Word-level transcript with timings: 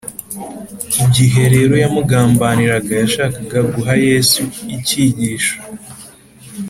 igihe 1.03 1.41
rero 1.53 1.73
yamugambaniraga, 1.83 2.93
yashakaga 3.01 3.59
guha 3.73 3.93
yesu 4.07 4.41
icyigisho 4.75 5.55